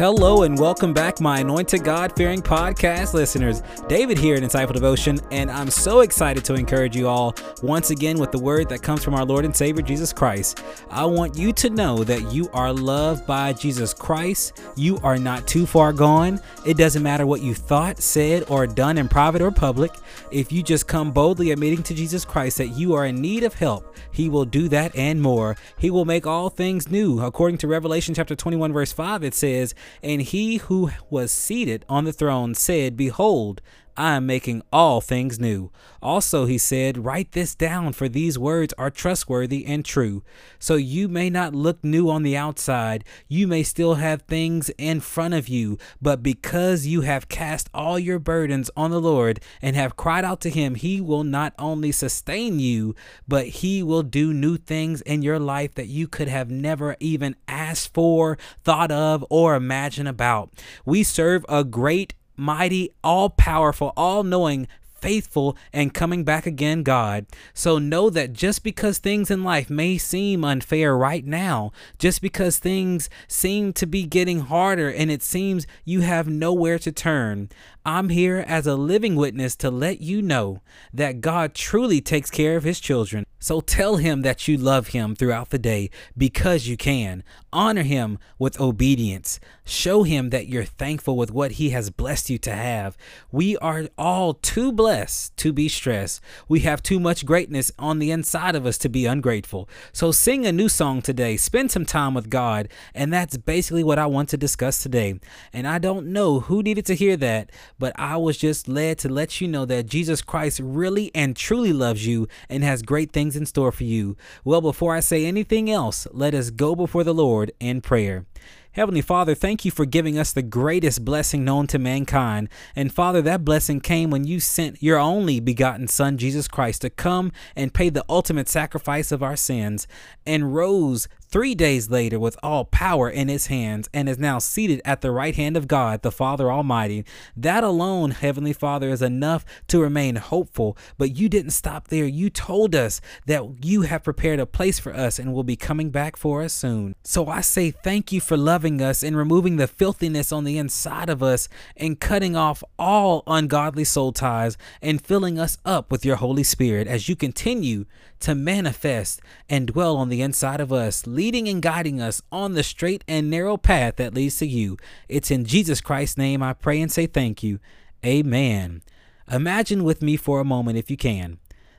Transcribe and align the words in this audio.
Hello 0.00 0.44
and 0.44 0.58
welcome 0.58 0.94
back, 0.94 1.20
my 1.20 1.40
anointed 1.40 1.84
God 1.84 2.16
fearing 2.16 2.40
podcast 2.40 3.12
listeners. 3.12 3.62
David 3.86 4.16
here 4.16 4.34
in 4.34 4.42
Insightful 4.42 4.72
Devotion, 4.72 5.20
and 5.30 5.50
I'm 5.50 5.68
so 5.68 6.00
excited 6.00 6.42
to 6.46 6.54
encourage 6.54 6.96
you 6.96 7.06
all 7.06 7.34
once 7.62 7.90
again 7.90 8.18
with 8.18 8.32
the 8.32 8.38
word 8.38 8.70
that 8.70 8.82
comes 8.82 9.04
from 9.04 9.12
our 9.12 9.26
Lord 9.26 9.44
and 9.44 9.54
Savior 9.54 9.82
Jesus 9.82 10.10
Christ. 10.10 10.64
I 10.90 11.04
want 11.04 11.36
you 11.36 11.52
to 11.52 11.68
know 11.68 12.02
that 12.04 12.32
you 12.32 12.48
are 12.54 12.72
loved 12.72 13.26
by 13.26 13.52
Jesus 13.52 13.92
Christ. 13.92 14.62
You 14.74 14.98
are 15.02 15.18
not 15.18 15.46
too 15.46 15.66
far 15.66 15.92
gone. 15.92 16.40
It 16.64 16.78
doesn't 16.78 17.02
matter 17.02 17.26
what 17.26 17.42
you 17.42 17.52
thought, 17.52 18.00
said, 18.00 18.46
or 18.48 18.66
done 18.66 18.96
in 18.96 19.06
private 19.06 19.42
or 19.42 19.50
public. 19.50 19.90
If 20.30 20.50
you 20.50 20.62
just 20.62 20.88
come 20.88 21.12
boldly 21.12 21.50
admitting 21.50 21.82
to 21.82 21.94
Jesus 21.94 22.24
Christ 22.24 22.56
that 22.56 22.68
you 22.68 22.94
are 22.94 23.04
in 23.04 23.20
need 23.20 23.42
of 23.42 23.52
help, 23.52 23.94
He 24.12 24.30
will 24.30 24.46
do 24.46 24.66
that 24.68 24.96
and 24.96 25.20
more. 25.20 25.58
He 25.76 25.90
will 25.90 26.06
make 26.06 26.26
all 26.26 26.48
things 26.48 26.90
new. 26.90 27.20
According 27.20 27.58
to 27.58 27.68
Revelation 27.68 28.14
chapter 28.14 28.34
21, 28.34 28.72
verse 28.72 28.92
5, 28.92 29.24
it 29.24 29.34
says, 29.34 29.74
and 30.02 30.22
he 30.22 30.58
who 30.58 30.90
was 31.08 31.30
seated 31.30 31.84
on 31.88 32.04
the 32.04 32.12
throne 32.12 32.54
said, 32.54 32.96
Behold, 32.96 33.60
I 34.00 34.16
am 34.16 34.24
making 34.24 34.62
all 34.72 35.02
things 35.02 35.38
new. 35.38 35.70
Also, 36.00 36.46
he 36.46 36.56
said, 36.56 37.04
Write 37.04 37.32
this 37.32 37.54
down, 37.54 37.92
for 37.92 38.08
these 38.08 38.38
words 38.38 38.72
are 38.78 38.88
trustworthy 38.88 39.66
and 39.66 39.84
true. 39.84 40.22
So 40.58 40.76
you 40.76 41.06
may 41.06 41.28
not 41.28 41.54
look 41.54 41.84
new 41.84 42.08
on 42.08 42.22
the 42.22 42.34
outside, 42.34 43.04
you 43.28 43.46
may 43.46 43.62
still 43.62 43.96
have 43.96 44.22
things 44.22 44.70
in 44.78 45.00
front 45.00 45.34
of 45.34 45.48
you, 45.48 45.76
but 46.00 46.22
because 46.22 46.86
you 46.86 47.02
have 47.02 47.28
cast 47.28 47.68
all 47.74 47.98
your 47.98 48.18
burdens 48.18 48.70
on 48.74 48.90
the 48.90 49.02
Lord 49.02 49.38
and 49.60 49.76
have 49.76 49.96
cried 49.96 50.24
out 50.24 50.40
to 50.40 50.50
him, 50.50 50.76
he 50.76 51.02
will 51.02 51.24
not 51.24 51.52
only 51.58 51.92
sustain 51.92 52.58
you, 52.58 52.94
but 53.28 53.48
he 53.48 53.82
will 53.82 54.02
do 54.02 54.32
new 54.32 54.56
things 54.56 55.02
in 55.02 55.20
your 55.20 55.38
life 55.38 55.74
that 55.74 55.88
you 55.88 56.08
could 56.08 56.28
have 56.28 56.50
never 56.50 56.96
even 57.00 57.36
asked 57.46 57.92
for, 57.92 58.38
thought 58.64 58.90
of, 58.90 59.22
or 59.28 59.54
imagined 59.54 60.08
about. 60.08 60.50
We 60.86 61.02
serve 61.02 61.44
a 61.50 61.64
great 61.64 62.14
mighty, 62.40 62.90
all 63.04 63.28
powerful, 63.28 63.92
all 63.96 64.24
knowing, 64.24 64.66
faithful, 65.00 65.56
and 65.72 65.94
coming 65.94 66.24
back 66.24 66.46
again 66.46 66.82
God. 66.82 67.26
So 67.54 67.78
know 67.78 68.10
that 68.10 68.32
just 68.32 68.62
because 68.62 68.98
things 68.98 69.30
in 69.30 69.44
life 69.44 69.70
may 69.70 69.98
seem 69.98 70.44
unfair 70.44 70.96
right 70.96 71.24
now, 71.24 71.72
just 71.98 72.22
because 72.22 72.58
things 72.58 73.08
seem 73.28 73.72
to 73.74 73.86
be 73.86 74.04
getting 74.04 74.40
harder 74.40 74.90
and 74.90 75.10
it 75.10 75.22
seems 75.22 75.66
you 75.84 76.00
have 76.00 76.28
nowhere 76.28 76.78
to 76.78 76.92
turn, 76.92 77.50
I'm 77.84 78.10
here 78.10 78.44
as 78.46 78.66
a 78.66 78.76
living 78.76 79.16
witness 79.16 79.56
to 79.56 79.70
let 79.70 80.00
you 80.00 80.20
know 80.20 80.60
that 80.92 81.20
God 81.20 81.54
truly 81.54 82.00
takes 82.00 82.30
care 82.30 82.56
of 82.56 82.64
his 82.64 82.78
children. 82.78 83.24
So 83.42 83.62
tell 83.62 83.96
him 83.96 84.20
that 84.20 84.46
you 84.46 84.58
love 84.58 84.88
him 84.88 85.16
throughout 85.16 85.48
the 85.48 85.58
day 85.58 85.88
because 86.16 86.68
you 86.68 86.76
can. 86.76 87.24
Honor 87.52 87.82
him 87.82 88.18
with 88.38 88.60
obedience. 88.60 89.40
Show 89.64 90.02
him 90.02 90.28
that 90.28 90.46
you're 90.46 90.64
thankful 90.64 91.16
with 91.16 91.30
what 91.30 91.52
he 91.52 91.70
has 91.70 91.88
blessed 91.88 92.28
you 92.28 92.36
to 92.38 92.52
have. 92.52 92.98
We 93.32 93.56
are 93.56 93.88
all 93.96 94.34
too 94.34 94.72
blessed 94.72 95.36
to 95.38 95.54
be 95.54 95.68
stressed. 95.68 96.20
We 96.48 96.60
have 96.60 96.82
too 96.82 97.00
much 97.00 97.24
greatness 97.24 97.72
on 97.78 97.98
the 97.98 98.10
inside 98.10 98.56
of 98.56 98.66
us 98.66 98.76
to 98.78 98.90
be 98.90 99.06
ungrateful. 99.06 99.70
So 99.92 100.12
sing 100.12 100.44
a 100.44 100.52
new 100.52 100.68
song 100.68 101.00
today. 101.00 101.38
Spend 101.38 101.70
some 101.70 101.86
time 101.86 102.12
with 102.12 102.28
God. 102.28 102.68
And 102.94 103.10
that's 103.10 103.38
basically 103.38 103.82
what 103.82 103.98
I 103.98 104.06
want 104.06 104.28
to 104.30 104.36
discuss 104.36 104.82
today. 104.82 105.18
And 105.50 105.66
I 105.66 105.78
don't 105.78 106.08
know 106.08 106.40
who 106.40 106.62
needed 106.62 106.84
to 106.86 106.94
hear 106.94 107.16
that, 107.16 107.50
but 107.80 107.92
I 107.98 108.18
was 108.18 108.36
just 108.36 108.68
led 108.68 108.98
to 108.98 109.08
let 109.08 109.40
you 109.40 109.48
know 109.48 109.64
that 109.64 109.86
Jesus 109.86 110.20
Christ 110.22 110.60
really 110.62 111.10
and 111.14 111.34
truly 111.34 111.72
loves 111.72 112.06
you 112.06 112.28
and 112.48 112.62
has 112.62 112.82
great 112.82 113.10
things 113.10 113.34
in 113.34 113.46
store 113.46 113.72
for 113.72 113.84
you. 113.84 114.16
Well, 114.44 114.60
before 114.60 114.94
I 114.94 115.00
say 115.00 115.24
anything 115.24 115.70
else, 115.70 116.06
let 116.12 116.34
us 116.34 116.50
go 116.50 116.76
before 116.76 117.02
the 117.02 117.14
Lord 117.14 117.50
in 117.58 117.80
prayer. 117.80 118.26
Heavenly 118.72 119.00
Father, 119.00 119.34
thank 119.34 119.64
you 119.64 119.72
for 119.72 119.84
giving 119.84 120.16
us 120.16 120.32
the 120.32 120.42
greatest 120.42 121.04
blessing 121.04 121.44
known 121.44 121.66
to 121.68 121.78
mankind. 121.78 122.48
And 122.76 122.92
Father, 122.92 123.20
that 123.22 123.44
blessing 123.44 123.80
came 123.80 124.10
when 124.10 124.24
you 124.24 124.38
sent 124.38 124.80
your 124.80 124.96
only 124.96 125.40
begotten 125.40 125.88
Son, 125.88 126.16
Jesus 126.18 126.46
Christ, 126.46 126.82
to 126.82 126.90
come 126.90 127.32
and 127.56 127.74
pay 127.74 127.88
the 127.88 128.04
ultimate 128.08 128.48
sacrifice 128.48 129.10
of 129.10 129.24
our 129.24 129.34
sins 129.34 129.88
and 130.24 130.54
rose 130.54 131.08
three 131.30 131.54
days 131.54 131.88
later 131.90 132.18
with 132.18 132.36
all 132.42 132.64
power 132.64 133.08
in 133.08 133.28
his 133.28 133.46
hands 133.46 133.88
and 133.94 134.08
is 134.08 134.18
now 134.18 134.38
seated 134.38 134.80
at 134.84 135.00
the 135.00 135.10
right 135.10 135.36
hand 135.36 135.56
of 135.56 135.68
God, 135.68 136.02
the 136.02 136.10
Father 136.10 136.50
Almighty. 136.50 137.04
That 137.36 137.64
alone, 137.64 138.10
Heavenly 138.10 138.52
Father, 138.52 138.88
is 138.90 139.02
enough 139.02 139.44
to 139.68 139.80
remain 139.80 140.16
hopeful. 140.16 140.76
But 140.98 141.16
you 141.16 141.28
didn't 141.28 141.52
stop 141.52 141.88
there. 141.88 142.04
You 142.04 142.30
told 142.30 142.74
us 142.74 143.00
that 143.26 143.64
you 143.64 143.82
have 143.82 144.04
prepared 144.04 144.40
a 144.40 144.46
place 144.46 144.78
for 144.78 144.94
us 144.94 145.18
and 145.18 145.32
will 145.32 145.44
be 145.44 145.56
coming 145.56 145.90
back 145.90 146.16
for 146.16 146.42
us 146.42 146.52
soon. 146.52 146.94
So 147.04 147.28
I 147.28 147.40
say 147.40 147.70
thank 147.70 148.12
you 148.12 148.20
for 148.20 148.36
loving 148.36 148.82
us 148.82 149.02
and 149.02 149.16
removing 149.16 149.56
the 149.56 149.68
filthiness 149.68 150.32
on 150.32 150.44
the 150.44 150.58
inside 150.58 151.08
of 151.08 151.22
us 151.22 151.48
and 151.76 152.00
cutting 152.00 152.36
off 152.36 152.64
all 152.78 153.22
ungodly 153.26 153.84
soul 153.84 154.12
ties 154.12 154.56
and 154.82 155.04
filling 155.04 155.38
us 155.38 155.58
up 155.64 155.90
with 155.90 156.04
your 156.04 156.16
Holy 156.16 156.42
Spirit 156.42 156.88
as 156.88 157.08
you 157.08 157.16
continue 157.16 157.84
to 158.20 158.34
manifest 158.34 159.20
and 159.48 159.66
dwell 159.66 159.96
on 159.96 160.08
the 160.08 160.22
inside 160.22 160.60
of 160.60 160.72
us, 160.72 161.06
leading 161.20 161.50
and 161.50 161.60
guiding 161.60 162.00
us 162.00 162.22
on 162.32 162.54
the 162.54 162.62
straight 162.62 163.04
and 163.06 163.28
narrow 163.28 163.58
path 163.58 163.96
that 163.96 164.14
leads 164.14 164.38
to 164.38 164.46
you. 164.46 164.78
It's 165.06 165.30
in 165.30 165.44
Jesus 165.44 165.82
Christ's 165.82 166.16
name 166.16 166.42
I 166.42 166.54
pray 166.54 166.80
and 166.80 166.90
say 166.90 167.06
thank 167.06 167.42
you. 167.42 167.58
Amen. 168.02 168.80
Imagine 169.30 169.84
with 169.84 170.00
me 170.00 170.16
for 170.16 170.40
a 170.40 170.46
moment, 170.46 170.78
if 170.78 170.90
you 170.90 170.96
can, 170.96 171.38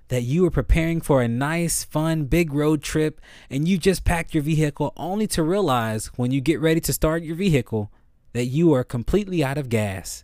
that 0.10 0.22
you 0.22 0.46
are 0.46 0.52
preparing 0.52 1.02
for 1.02 1.24
a 1.24 1.28
nice, 1.28 1.84
fun, 1.84 2.26
big 2.26 2.54
road 2.54 2.84
trip 2.84 3.20
and 3.50 3.68
you 3.68 3.80
just 3.80 4.06
packed 4.06 4.36
your 4.36 4.44
vehicle 4.44 4.94
only 4.96 5.26
to 5.26 5.42
realize 5.42 6.12
when 6.18 6.30
you 6.30 6.40
get 6.40 6.62
ready 6.62 6.80
to 6.80 6.94
start 6.94 7.24
your 7.24 7.36
vehicle 7.36 7.92
that 8.34 8.46
you 8.46 8.72
are 8.76 8.84
completely 8.84 9.44
out 9.44 9.58
of 9.58 9.70
gas. 9.70 10.24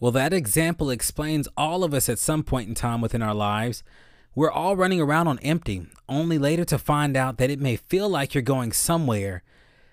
Well, 0.00 0.10
that 0.10 0.32
example 0.32 0.90
explains 0.90 1.46
all 1.56 1.84
of 1.84 1.94
us 1.94 2.08
at 2.08 2.18
some 2.18 2.42
point 2.42 2.68
in 2.68 2.74
time 2.74 3.00
within 3.00 3.22
our 3.22 3.32
lives. 3.32 3.84
We're 4.34 4.50
all 4.50 4.76
running 4.76 5.00
around 5.00 5.26
on 5.26 5.40
empty, 5.40 5.86
only 6.08 6.38
later 6.38 6.64
to 6.66 6.78
find 6.78 7.16
out 7.16 7.38
that 7.38 7.50
it 7.50 7.60
may 7.60 7.74
feel 7.74 8.08
like 8.08 8.32
you're 8.32 8.42
going 8.42 8.72
somewhere. 8.72 9.42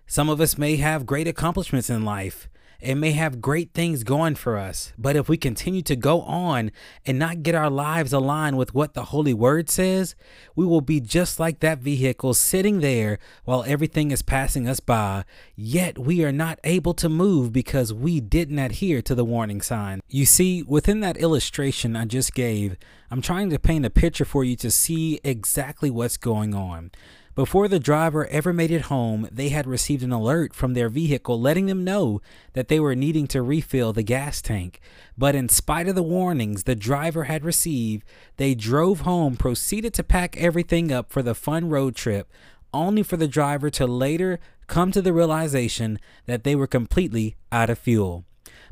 Some 0.06 0.30
of 0.30 0.40
us 0.40 0.60
may 0.60 0.76
have 0.76 1.08
great 1.08 1.28
accomplishments 1.28 1.90
in 1.90 2.06
life 2.06 2.48
and 2.82 3.02
may 3.02 3.12
have 3.12 3.42
great 3.42 3.74
things 3.74 4.04
going 4.04 4.36
for 4.36 4.58
us. 4.58 4.94
But 4.98 5.16
if 5.16 5.28
we 5.28 5.38
continue 5.38 5.82
to 5.84 5.96
go 5.96 6.22
on 6.22 6.72
and 7.06 7.18
not 7.18 7.44
get 7.44 7.56
our 7.56 7.70
lives 7.70 8.14
aligned 8.14 8.58
with 8.58 8.74
what 8.74 8.94
the 8.94 9.06
Holy 9.06 9.34
Word 9.34 9.70
says, 9.70 10.16
we 10.56 10.66
will 10.66 10.82
be 10.82 11.00
just 11.00 11.40
like 11.40 11.60
that 11.60 11.80
vehicle 11.80 12.34
sitting 12.34 12.80
there 12.80 13.20
while 13.46 13.64
everything 13.66 14.12
is 14.12 14.22
passing 14.22 14.68
us 14.68 14.80
by. 14.80 15.26
Yet 15.56 15.98
we 15.98 16.24
are 16.24 16.32
not 16.32 16.60
able 16.64 16.94
to 16.96 17.10
move 17.10 17.52
because 17.52 17.94
we 17.94 18.20
didn't 18.20 18.60
adhere 18.60 19.02
to 19.04 19.16
the 19.16 19.26
warning 19.26 19.62
sign. 19.62 20.02
You 20.08 20.26
see, 20.26 20.64
within 20.64 21.00
that 21.02 21.18
illustration 21.18 21.96
I 21.96 22.06
just 22.06 22.34
gave, 22.34 22.78
I'm 23.10 23.22
trying 23.22 23.50
to 23.52 23.60
paint 23.60 23.86
a 23.86 23.90
picture 23.90 24.26
for 24.26 24.44
you 24.44 24.56
to 24.58 24.70
see 24.70 25.20
exactly 25.24 25.90
what's 25.90 26.18
going 26.18 26.54
on. 26.54 26.92
Before 27.38 27.68
the 27.68 27.78
driver 27.78 28.26
ever 28.30 28.52
made 28.52 28.72
it 28.72 28.86
home, 28.86 29.30
they 29.32 29.50
had 29.50 29.68
received 29.68 30.02
an 30.02 30.12
alert 30.12 30.56
from 30.56 30.74
their 30.74 30.90
vehicle 30.90 31.40
letting 31.40 31.68
them 31.68 31.84
know 31.84 32.20
that 32.54 32.68
they 32.68 32.80
were 32.80 32.96
needing 32.96 33.28
to 33.28 33.44
refill 33.44 33.94
the 33.94 34.02
gas 34.02 34.42
tank. 34.42 34.82
But 35.16 35.36
in 35.36 35.48
spite 35.48 35.88
of 35.88 35.94
the 35.94 36.02
warnings 36.02 36.64
the 36.64 36.74
driver 36.74 37.26
had 37.26 37.46
received, 37.46 38.08
they 38.38 38.56
drove 38.56 39.02
home, 39.02 39.38
proceeded 39.38 39.94
to 39.94 40.04
pack 40.04 40.36
everything 40.36 40.92
up 40.92 41.12
for 41.12 41.22
the 41.22 41.36
fun 41.36 41.70
road 41.70 41.96
trip, 41.96 42.28
only 42.74 43.04
for 43.04 43.18
the 43.18 43.28
driver 43.28 43.70
to 43.70 43.86
later 43.86 44.40
come 44.66 44.92
to 44.92 45.02
the 45.04 45.14
realization 45.14 46.00
that 46.26 46.44
they 46.44 46.56
were 46.56 46.66
completely 46.66 47.36
out 47.52 47.70
of 47.70 47.78
fuel. 47.78 48.26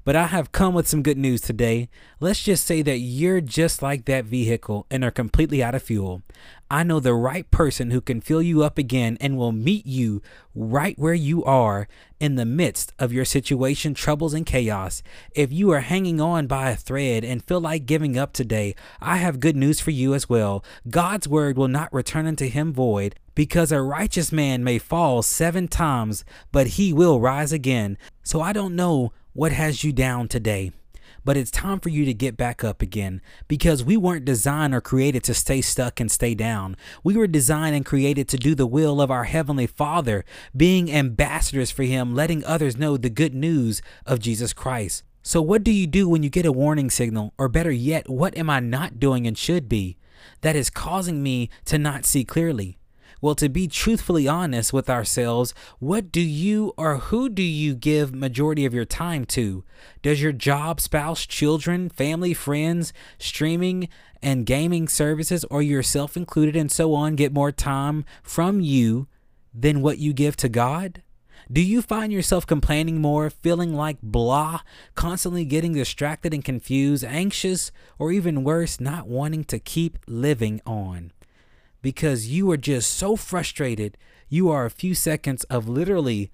But 0.05 0.15
I 0.15 0.27
have 0.27 0.51
come 0.51 0.75
with 0.75 0.87
some 0.87 1.01
good 1.01 1.17
news 1.17 1.41
today. 1.41 1.89
Let's 2.19 2.43
just 2.43 2.63
say 2.63 2.83
that 2.83 2.99
you're 2.99 3.41
just 3.41 3.81
like 3.81 4.05
that 4.05 4.25
vehicle 4.25 4.85
and 4.91 5.03
are 5.03 5.09
completely 5.09 5.63
out 5.63 5.73
of 5.73 5.81
fuel. 5.81 6.21
I 6.69 6.83
know 6.83 6.99
the 6.99 7.13
right 7.13 7.49
person 7.51 7.91
who 7.91 8.01
can 8.01 8.21
fill 8.21 8.41
you 8.41 8.63
up 8.63 8.77
again 8.77 9.17
and 9.21 9.38
will 9.38 9.51
meet 9.51 9.85
you 9.85 10.23
right 10.56 10.97
where 10.97 11.13
you 11.13 11.44
are 11.44 11.88
in 12.19 12.35
the 12.35 12.45
midst 12.45 12.91
of 12.97 13.13
your 13.13 13.25
situation, 13.25 13.94
troubles, 13.94 14.33
and 14.33 14.45
chaos. 14.45 15.03
If 15.35 15.53
you 15.53 15.69
are 15.71 15.81
hanging 15.81 16.19
on 16.19 16.47
by 16.47 16.71
a 16.71 16.75
thread 16.75 17.23
and 17.23 17.44
feel 17.44 17.62
like 17.62 17.85
giving 17.85 18.17
up 18.17 18.33
today, 18.33 18.73
I 19.00 19.17
have 19.17 19.39
good 19.39 19.56
news 19.56 19.79
for 19.79 19.91
you 19.91 20.15
as 20.15 20.27
well. 20.27 20.63
God's 20.89 21.27
word 21.27 21.56
will 21.56 21.67
not 21.67 21.94
return 21.94 22.25
unto 22.25 22.50
him 22.50 22.73
void, 22.73 23.15
because 23.35 23.71
a 23.71 23.81
righteous 23.81 24.31
man 24.31 24.63
may 24.63 24.79
fall 24.79 25.21
seven 25.21 25.68
times, 25.68 26.25
but 26.51 26.68
he 26.68 26.91
will 26.91 27.19
rise 27.19 27.51
again. 27.51 27.97
So 28.23 28.41
I 28.41 28.53
don't 28.53 28.75
know 28.75 29.13
what 29.33 29.51
has 29.51 29.83
you 29.83 29.94
down 29.94 30.29
today. 30.29 30.71
But 31.25 31.36
it's 31.36 31.51
time 31.51 31.80
for 31.80 31.89
you 31.89 32.06
to 32.06 32.13
get 32.13 32.38
back 32.38 32.63
up 32.63 32.83
again 32.83 33.19
because 33.48 33.83
we 33.83 33.98
weren't 33.98 34.25
designed 34.25 34.75
or 34.75 34.80
created 34.80 35.24
to 35.24 35.33
stay 35.33 35.60
stuck 35.60 36.00
and 36.00 36.12
stay 36.12 36.36
down. 36.36 36.77
We 37.04 37.18
were 37.18 37.25
designed 37.25 37.75
and 37.75 37.83
created 37.83 38.27
to 38.30 38.38
do 38.38 38.54
the 38.54 38.68
will 38.68 39.01
of 39.01 39.10
our 39.10 39.24
Heavenly 39.24 39.66
Father, 39.66 40.24
being 40.56 40.92
ambassadors 40.92 41.72
for 41.72 41.83
Him, 41.83 42.13
letting 42.13 42.45
others 42.45 42.77
know 42.77 42.95
the 42.95 43.10
good 43.10 43.33
news 43.33 43.81
of 44.06 44.19
Jesus 44.19 44.54
Christ. 44.54 45.04
So, 45.24 45.42
what 45.42 45.63
do 45.63 45.72
you 45.72 45.88
do 45.88 46.07
when 46.07 46.22
you 46.22 46.30
get 46.30 46.45
a 46.45 46.51
warning 46.51 46.92
signal? 46.92 47.33
Or 47.39 47.50
better 47.50 47.71
yet, 47.71 48.07
what 48.07 48.38
am 48.38 48.48
I 48.48 48.60
not 48.60 49.00
doing 49.00 49.25
and 49.25 49.36
should 49.36 49.68
be 49.68 49.98
that 50.42 50.56
is 50.56 50.69
causing 50.69 51.24
me 51.24 51.50
to 51.66 51.80
not 51.80 52.06
see 52.06 52.24
clearly? 52.24 52.78
Well, 53.21 53.35
to 53.35 53.50
be 53.50 53.67
truthfully 53.67 54.27
honest 54.27 54.73
with 54.73 54.89
ourselves, 54.89 55.53
what 55.79 56.12
do 56.12 56.21
you 56.21 56.73
or 56.77 56.97
who 56.97 57.29
do 57.29 57.44
you 57.44 57.75
give 57.75 58.13
majority 58.13 58.65
of 58.65 58.73
your 58.73 58.85
time 58.85 59.25
to? 59.27 59.63
Does 60.01 60.21
your 60.21 60.31
job, 60.31 60.81
spouse, 60.81 61.25
children, 61.25 61.89
family, 61.89 62.33
friends, 62.33 62.94
streaming 63.17 63.89
and 64.21 64.45
gaming 64.45 64.88
services, 64.88 65.45
or 65.51 65.62
yourself 65.62 66.17
included, 66.17 66.56
and 66.56 66.71
so 66.71 66.94
on, 66.94 67.15
get 67.15 67.33
more 67.33 67.51
time 67.51 68.06
from 68.23 68.59
you 68.59 69.07
than 69.53 69.81
what 69.81 70.00
you 70.00 70.13
give 70.13 70.35
to 70.38 70.50
God? 70.50 71.01
Do 71.51 71.61
you 71.61 71.83
find 71.83 72.11
yourself 72.11 72.47
complaining 72.47 73.01
more, 73.01 73.29
feeling 73.29 73.75
like 73.75 73.97
blah, 74.01 74.61
constantly 74.95 75.45
getting 75.45 75.73
distracted 75.73 76.33
and 76.33 76.44
confused, 76.44 77.03
anxious, 77.03 77.71
or 78.00 78.11
even 78.11 78.44
worse, 78.44 78.79
not 78.79 79.07
wanting 79.07 79.44
to 79.45 79.59
keep 79.59 80.00
living 80.07 80.59
on? 80.65 81.11
Because 81.85 82.27
you 82.27 82.49
are 82.49 82.57
just 82.57 82.91
so 82.93 83.15
frustrated, 83.15 83.95
you 84.27 84.49
are 84.49 84.65
a 84.65 84.71
few 84.71 84.95
seconds 84.95 85.43
of 85.51 85.69
literally 85.69 86.31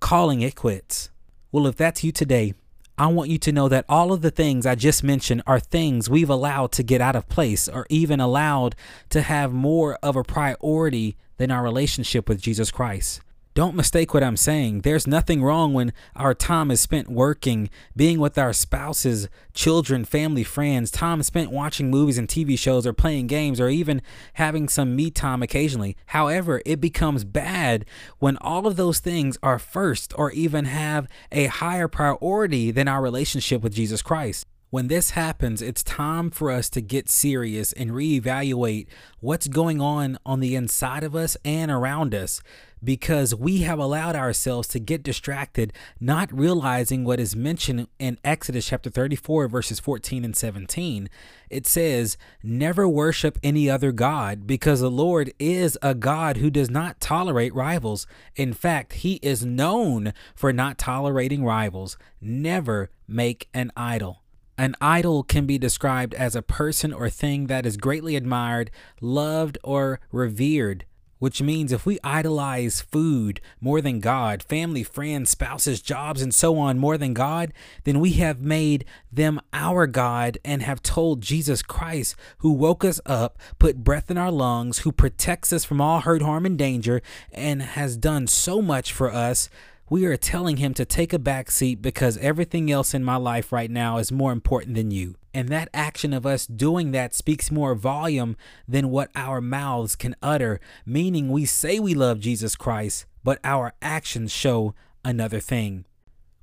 calling 0.00 0.40
it 0.40 0.56
quits. 0.56 1.10
Well, 1.52 1.68
if 1.68 1.76
that's 1.76 2.02
you 2.02 2.10
today, 2.10 2.54
I 2.98 3.06
want 3.06 3.30
you 3.30 3.38
to 3.38 3.52
know 3.52 3.68
that 3.68 3.84
all 3.88 4.12
of 4.12 4.20
the 4.20 4.32
things 4.32 4.66
I 4.66 4.74
just 4.74 5.04
mentioned 5.04 5.44
are 5.46 5.60
things 5.60 6.10
we've 6.10 6.28
allowed 6.28 6.72
to 6.72 6.82
get 6.82 7.00
out 7.00 7.14
of 7.14 7.28
place 7.28 7.68
or 7.68 7.86
even 7.88 8.18
allowed 8.18 8.74
to 9.10 9.22
have 9.22 9.52
more 9.52 9.96
of 10.02 10.16
a 10.16 10.24
priority 10.24 11.16
than 11.36 11.52
our 11.52 11.62
relationship 11.62 12.28
with 12.28 12.42
Jesus 12.42 12.72
Christ. 12.72 13.20
Don't 13.52 13.74
mistake 13.74 14.14
what 14.14 14.22
I'm 14.22 14.36
saying. 14.36 14.82
There's 14.82 15.08
nothing 15.08 15.42
wrong 15.42 15.74
when 15.74 15.92
our 16.14 16.34
time 16.34 16.70
is 16.70 16.80
spent 16.80 17.08
working, 17.08 17.68
being 17.96 18.20
with 18.20 18.38
our 18.38 18.52
spouses, 18.52 19.28
children, 19.54 20.04
family, 20.04 20.44
friends, 20.44 20.92
time 20.92 21.20
spent 21.24 21.50
watching 21.50 21.90
movies 21.90 22.16
and 22.16 22.28
TV 22.28 22.56
shows 22.56 22.86
or 22.86 22.92
playing 22.92 23.26
games 23.26 23.60
or 23.60 23.68
even 23.68 24.02
having 24.34 24.68
some 24.68 24.94
me 24.94 25.10
time 25.10 25.42
occasionally. 25.42 25.96
However, 26.06 26.62
it 26.64 26.80
becomes 26.80 27.24
bad 27.24 27.84
when 28.20 28.36
all 28.36 28.68
of 28.68 28.76
those 28.76 29.00
things 29.00 29.36
are 29.42 29.58
first 29.58 30.12
or 30.16 30.30
even 30.30 30.66
have 30.66 31.08
a 31.32 31.46
higher 31.46 31.88
priority 31.88 32.70
than 32.70 32.86
our 32.86 33.02
relationship 33.02 33.62
with 33.62 33.74
Jesus 33.74 34.00
Christ. 34.00 34.46
When 34.70 34.86
this 34.86 35.10
happens, 35.10 35.60
it's 35.60 35.82
time 35.82 36.30
for 36.30 36.52
us 36.52 36.70
to 36.70 36.80
get 36.80 37.08
serious 37.08 37.72
and 37.72 37.90
reevaluate 37.90 38.86
what's 39.18 39.48
going 39.48 39.80
on 39.80 40.16
on 40.24 40.38
the 40.38 40.54
inside 40.54 41.02
of 41.02 41.16
us 41.16 41.36
and 41.44 41.72
around 41.72 42.14
us 42.14 42.40
because 42.82 43.34
we 43.34 43.58
have 43.58 43.78
allowed 43.78 44.16
ourselves 44.16 44.68
to 44.68 44.78
get 44.78 45.02
distracted, 45.02 45.72
not 46.00 46.32
realizing 46.32 47.04
what 47.04 47.20
is 47.20 47.36
mentioned 47.36 47.88
in 47.98 48.18
Exodus 48.24 48.66
chapter 48.66 48.90
34, 48.90 49.48
verses 49.48 49.80
14 49.80 50.24
and 50.24 50.36
17. 50.36 51.08
It 51.48 51.66
says, 51.66 52.16
Never 52.42 52.88
worship 52.88 53.38
any 53.42 53.68
other 53.68 53.92
God, 53.92 54.46
because 54.46 54.80
the 54.80 54.90
Lord 54.90 55.32
is 55.38 55.78
a 55.82 55.94
God 55.94 56.38
who 56.38 56.50
does 56.50 56.70
not 56.70 57.00
tolerate 57.00 57.54
rivals. 57.54 58.06
In 58.36 58.52
fact, 58.52 58.94
he 58.94 59.14
is 59.22 59.44
known 59.44 60.12
for 60.34 60.52
not 60.52 60.78
tolerating 60.78 61.44
rivals. 61.44 61.96
Never 62.20 62.90
make 63.06 63.48
an 63.52 63.72
idol. 63.76 64.22
An 64.56 64.74
idol 64.78 65.22
can 65.22 65.46
be 65.46 65.56
described 65.56 66.12
as 66.12 66.36
a 66.36 66.42
person 66.42 66.92
or 66.92 67.08
thing 67.08 67.46
that 67.46 67.64
is 67.64 67.78
greatly 67.78 68.14
admired, 68.14 68.70
loved, 69.00 69.56
or 69.64 70.00
revered 70.12 70.84
which 71.20 71.40
means 71.40 71.70
if 71.70 71.86
we 71.86 72.00
idolize 72.02 72.80
food 72.80 73.40
more 73.60 73.80
than 73.80 74.00
God, 74.00 74.42
family, 74.42 74.82
friends, 74.82 75.30
spouses, 75.30 75.80
jobs, 75.80 76.20
and 76.20 76.34
so 76.34 76.58
on 76.58 76.78
more 76.78 76.98
than 76.98 77.14
God, 77.14 77.52
then 77.84 78.00
we 78.00 78.14
have 78.14 78.40
made 78.40 78.84
them 79.12 79.40
our 79.52 79.86
God 79.86 80.38
and 80.44 80.62
have 80.62 80.82
told 80.82 81.20
Jesus 81.20 81.62
Christ, 81.62 82.16
who 82.38 82.52
woke 82.52 82.84
us 82.84 83.00
up, 83.06 83.38
put 83.58 83.84
breath 83.84 84.10
in 84.10 84.18
our 84.18 84.32
lungs, 84.32 84.80
who 84.80 84.90
protects 84.90 85.52
us 85.52 85.64
from 85.64 85.80
all 85.80 86.00
hurt, 86.00 86.22
harm, 86.22 86.46
and 86.46 86.58
danger, 86.58 87.02
and 87.30 87.62
has 87.62 87.96
done 87.96 88.26
so 88.26 88.62
much 88.62 88.92
for 88.92 89.12
us. 89.12 89.48
We 89.90 90.06
are 90.06 90.16
telling 90.16 90.56
him 90.56 90.72
to 90.74 90.84
take 90.84 91.12
a 91.12 91.18
back 91.18 91.50
seat 91.50 91.82
because 91.82 92.16
everything 92.18 92.70
else 92.70 92.94
in 92.94 93.04
my 93.04 93.16
life 93.16 93.52
right 93.52 93.70
now 93.70 93.98
is 93.98 94.10
more 94.10 94.32
important 94.32 94.74
than 94.74 94.90
you. 94.90 95.16
And 95.32 95.48
that 95.48 95.68
action 95.72 96.12
of 96.12 96.26
us 96.26 96.46
doing 96.46 96.90
that 96.92 97.14
speaks 97.14 97.50
more 97.50 97.74
volume 97.74 98.36
than 98.66 98.90
what 98.90 99.10
our 99.14 99.40
mouths 99.40 99.94
can 99.96 100.16
utter, 100.22 100.60
meaning 100.84 101.30
we 101.30 101.44
say 101.44 101.78
we 101.78 101.94
love 101.94 102.20
Jesus 102.20 102.56
Christ, 102.56 103.06
but 103.22 103.38
our 103.44 103.72
actions 103.80 104.32
show 104.32 104.74
another 105.04 105.40
thing. 105.40 105.84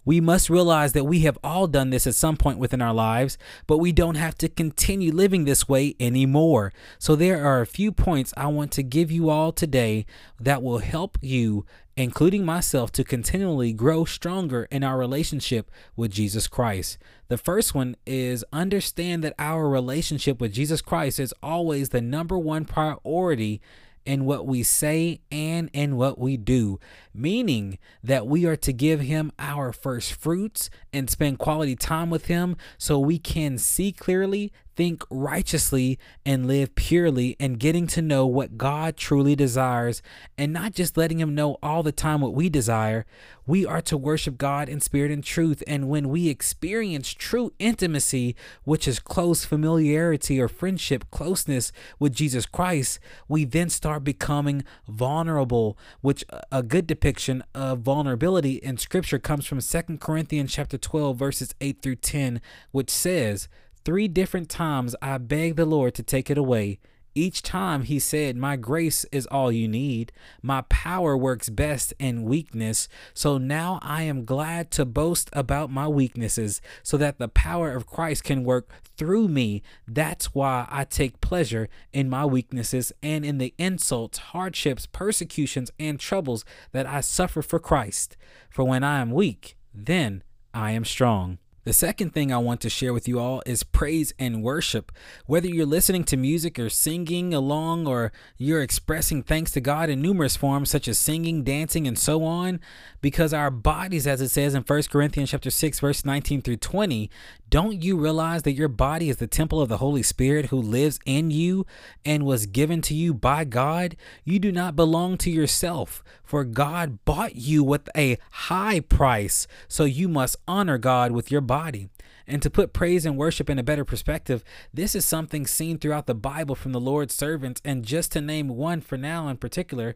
We 0.08 0.22
must 0.22 0.50
realize 0.50 0.94
that 0.94 1.04
we 1.04 1.20
have 1.24 1.38
all 1.44 1.68
done 1.68 1.90
this 1.90 2.08
at 2.08 2.16
some 2.16 2.38
point 2.38 2.60
within 2.60 2.82
our 2.82 2.94
lives, 2.94 3.38
but 3.68 3.80
we 3.80 3.92
don't 3.92 4.16
have 4.16 4.38
to 4.38 4.48
continue 4.48 5.12
living 5.12 5.44
this 5.44 5.68
way 5.68 5.98
anymore. 6.00 6.72
So, 6.98 7.14
there 7.14 7.46
are 7.46 7.60
a 7.60 7.68
few 7.68 7.92
points 7.92 8.34
I 8.38 8.48
want 8.48 8.72
to 8.72 8.84
give 8.84 9.12
you 9.12 9.30
all 9.30 9.52
today 9.52 10.06
that 10.40 10.64
will 10.64 10.78
help 10.78 11.18
you, 11.22 11.66
including 11.98 12.46
myself, 12.46 12.92
to 12.94 13.04
continually 13.04 13.74
grow 13.74 14.06
stronger 14.06 14.68
in 14.70 14.84
our 14.84 14.98
relationship 14.98 15.70
with 15.96 16.12
Jesus 16.12 16.48
Christ. 16.48 17.00
The 17.28 17.38
first 17.38 17.74
one 17.74 17.96
is 18.06 18.46
understand 18.54 19.24
that 19.24 19.34
our 19.40 19.68
relationship 19.68 20.40
with 20.40 20.54
Jesus 20.54 20.82
Christ 20.82 21.20
is 21.20 21.34
always 21.42 21.90
the 21.90 22.02
number 22.02 22.38
one 22.38 22.66
priority 22.66 23.60
in 24.06 24.24
what 24.24 24.48
we 24.48 24.64
say 24.64 25.20
and 25.32 25.70
in 25.74 25.98
what 25.98 26.18
we 26.18 26.38
do, 26.38 26.80
meaning 27.14 27.78
that 28.02 28.26
we 28.26 28.46
are 28.46 28.56
to 28.56 28.72
give 28.72 29.02
him 29.02 29.34
our 29.38 29.74
first 29.74 30.14
fruits 30.14 30.70
and 30.94 31.10
spend 31.10 31.40
quality 31.40 31.76
time 31.76 32.10
with 32.10 32.28
him 32.28 32.56
so 32.78 32.98
we 32.98 33.20
can 33.20 33.58
see 33.58 33.92
clearly, 33.92 34.54
think 34.78 35.04
righteously, 35.10 36.00
and 36.26 36.48
live 36.48 36.76
purely, 36.76 37.36
and 37.40 37.60
getting 37.60 37.88
to 37.88 38.02
know 38.02 38.26
what 38.26 38.58
God 38.58 38.96
truly 38.96 39.36
desires, 39.36 40.02
and 40.38 40.54
not 40.54 40.72
just 40.74 40.96
letting 40.96 41.20
Him 41.20 41.36
know 41.36 41.58
all 41.62 41.84
the 41.84 41.92
time 41.92 42.22
what 42.22 42.34
we 42.36 42.48
desire. 42.48 43.06
We 43.48 43.66
are 43.66 43.82
to 43.82 43.98
worship 43.98 44.38
God 44.38 44.70
in 44.70 44.80
spirit 44.80 45.10
and 45.10 45.24
truth. 45.24 45.64
And 45.68 45.90
when 45.90 46.10
we 46.10 46.30
experience 46.30 47.14
true 47.14 47.54
intimacy, 47.60 48.36
which 48.66 48.88
is 48.88 49.00
close 49.00 49.46
familiarity 49.46 50.40
or 50.40 50.48
friendship, 50.48 51.10
closeness 51.12 51.72
with 51.98 52.14
Jesus 52.14 52.46
Christ, 52.46 53.00
we 53.28 53.46
then 53.46 53.70
start 53.70 54.04
becoming 54.04 54.64
vulnerable, 54.88 55.78
which 56.02 56.24
a 56.52 56.62
good 56.62 56.86
depiction 56.86 57.44
of 57.56 57.80
vulnerability 57.80 58.56
in 58.56 58.78
scripture 58.78 59.18
comes 59.18 59.46
from 59.48 59.62
Second 59.62 60.02
Corinthians 60.02 60.54
chapter 60.54 60.78
12 60.78 61.18
verses 61.18 61.56
8 61.60 61.82
through 61.82 61.96
10, 61.96 62.42
which 62.72 62.90
says, 62.90 63.48
Three 63.88 64.10
different 64.10 64.50
times 64.50 64.98
I 65.02 65.18
begged 65.18 65.56
the 65.56 65.66
Lord 65.66 65.94
to 65.94 66.04
take 66.04 66.30
it 66.30 66.38
away. 66.38 66.80
Each 67.16 67.42
time 67.42 67.84
he 67.84 68.00
said, 68.00 68.36
My 68.36 68.58
grace 68.58 69.06
is 69.14 69.26
all 69.28 69.50
you 69.50 69.66
need. 69.66 70.12
My 70.42 70.64
power 70.64 71.16
works 71.16 71.48
best 71.48 71.94
in 71.98 72.24
weakness. 72.24 72.90
So 73.14 73.38
now 73.38 73.80
I 73.82 74.02
am 74.04 74.26
glad 74.26 74.72
to 74.72 74.84
boast 74.84 75.30
about 75.32 75.72
my 75.72 75.88
weaknesses 75.88 76.60
so 76.84 76.98
that 76.98 77.18
the 77.18 77.30
power 77.30 77.72
of 77.72 77.88
Christ 77.88 78.26
can 78.26 78.44
work 78.44 78.70
through 78.98 79.30
me. 79.30 79.64
That's 79.88 80.36
why 80.36 80.68
I 80.70 80.84
take 80.84 81.22
pleasure 81.22 81.70
in 81.94 82.10
my 82.10 82.26
weaknesses 82.26 82.92
and 83.02 83.24
in 83.24 83.38
the 83.38 83.54
insults, 83.58 84.18
hardships, 84.18 84.86
persecutions, 84.86 85.72
and 85.80 85.98
troubles 85.98 86.44
that 86.74 86.88
I 86.88 87.00
suffer 87.00 87.42
for 87.42 87.58
Christ. 87.58 88.18
For 88.50 88.66
when 88.66 88.84
I 88.84 89.00
am 89.00 89.12
weak, 89.12 89.56
then 89.74 90.24
I 90.54 90.72
am 90.72 90.84
strong. 90.84 91.38
The 91.68 91.74
second 91.74 92.14
thing 92.14 92.32
I 92.32 92.38
want 92.38 92.62
to 92.62 92.70
share 92.70 92.94
with 92.94 93.10
you 93.10 93.20
all 93.20 93.44
is 93.46 93.64
praise 93.64 94.14
and 94.18 94.42
worship. 94.42 94.90
Whether 95.26 95.50
you're 95.50 95.66
listening 95.66 96.06
to 96.06 96.16
music 96.16 96.58
or 96.58 96.70
singing 96.70 97.34
along 97.34 97.88
or 97.88 98.14
you're 98.38 98.62
expressing 98.62 99.22
thanks 99.22 99.52
to 99.52 99.60
God 99.60 99.90
in 99.90 100.02
numerous 100.02 100.38
forms 100.38 100.70
such 100.70 100.88
as 100.88 100.98
singing, 100.98 101.44
dancing 101.44 101.86
and 101.86 102.00
so 102.00 102.24
on, 102.24 102.62
because 103.02 103.34
our 103.34 103.52
bodies 103.52 104.08
as 104.08 104.22
it 104.22 104.30
says 104.30 104.56
in 104.56 104.64
1 104.64 104.84
Corinthians 104.84 105.32
chapter 105.32 105.52
6 105.52 105.82
verse 105.82 106.06
19 106.06 106.42
through 106.42 106.56
20, 106.56 107.10
don't 107.50 107.82
you 107.82 107.98
realize 107.98 108.44
that 108.44 108.54
your 108.54 108.68
body 108.68 109.10
is 109.10 109.18
the 109.18 109.28
temple 109.28 109.62
of 109.62 109.70
the 109.70 109.78
Holy 109.78 110.04
Spirit 110.04 110.48
who 110.48 110.58
lives 110.58 111.00
in 111.06 111.32
you 111.32 111.66
and 112.04 112.26
was 112.26 112.46
given 112.46 112.82
to 112.84 112.94
you 112.94 113.14
by 113.14 113.46
God? 113.46 113.96
You 114.26 114.38
do 114.40 114.52
not 114.52 114.76
belong 114.76 115.18
to 115.20 115.32
yourself, 115.32 116.04
for 116.24 116.44
God 116.44 117.06
bought 117.06 117.36
you 117.36 117.64
with 117.64 117.88
a 117.96 118.18
high 118.32 118.82
price, 118.82 119.48
so 119.68 119.86
you 119.86 120.10
must 120.10 120.36
honor 120.48 120.78
God 120.78 121.12
with 121.12 121.32
your 121.32 121.42
body. 121.42 121.90
And 122.28 122.42
to 122.42 122.50
put 122.50 122.74
praise 122.74 123.06
and 123.06 123.18
worship 123.18 123.50
in 123.50 123.58
a 123.58 123.64
better 123.64 123.86
perspective, 123.86 124.44
this 124.74 124.94
is 124.94 125.06
something 125.06 125.48
seen 125.48 125.78
throughout 125.78 126.08
the 126.08 126.14
Bible 126.14 126.56
from 126.56 126.74
the 126.74 126.82
Lord's 126.82 127.16
servants. 127.16 127.62
And 127.64 127.86
just 127.86 128.12
to 128.12 128.22
name 128.22 128.50
one 128.50 128.82
for 128.82 128.98
now 128.98 129.30
in 129.30 129.38
particular, 129.38 129.96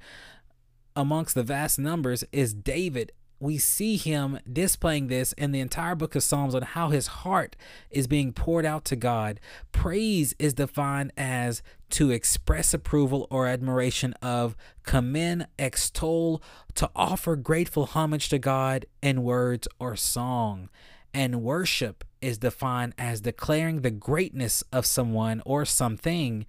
amongst 0.95 1.35
the 1.35 1.43
vast 1.43 1.77
numbers, 1.77 2.23
is 2.31 2.53
David 2.53 3.11
we 3.41 3.57
see 3.57 3.97
him 3.97 4.39
displaying 4.51 5.07
this 5.07 5.33
in 5.33 5.51
the 5.51 5.59
entire 5.59 5.95
book 5.95 6.15
of 6.15 6.23
Psalms 6.23 6.53
on 6.53 6.61
how 6.61 6.89
his 6.89 7.07
heart 7.07 7.55
is 7.89 8.05
being 8.05 8.33
poured 8.33 8.65
out 8.65 8.85
to 8.85 8.95
God. 8.95 9.39
Praise 9.71 10.35
is 10.37 10.53
defined 10.53 11.11
as 11.17 11.63
to 11.89 12.11
express 12.11 12.73
approval 12.73 13.27
or 13.31 13.47
admiration 13.47 14.13
of, 14.21 14.55
commend, 14.83 15.47
extol, 15.57 16.41
to 16.75 16.89
offer 16.95 17.35
grateful 17.35 17.87
homage 17.87 18.29
to 18.29 18.37
God 18.39 18.85
in 19.01 19.23
words 19.23 19.67
or 19.79 19.95
song. 19.95 20.69
And 21.13 21.41
worship 21.41 22.05
is 22.21 22.37
defined 22.37 22.93
as 22.97 23.21
declaring 23.21 23.81
the 23.81 23.91
greatness 23.91 24.63
of 24.71 24.85
someone 24.85 25.41
or 25.45 25.65
something 25.65 26.45